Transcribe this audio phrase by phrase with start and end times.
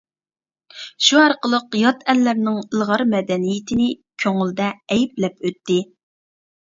[1.07, 3.89] شۇ ئارقىلىق يات ئەللەرنىڭ ئىلغار مەدەنىيىتىنى
[4.23, 5.77] كۆڭلىدە ئەيىبلەپ ئۆتتى.